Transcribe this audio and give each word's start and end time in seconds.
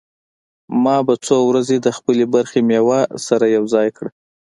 ما 0.83 0.97
به 1.07 1.13
څو 1.25 1.37
ورځې 1.49 1.77
د 1.81 1.87
خپلې 1.97 2.25
برخې 2.35 2.59
مېوه 2.69 2.99
سره 3.27 3.45
يوځاى 3.57 3.87
کړه. 3.97 4.09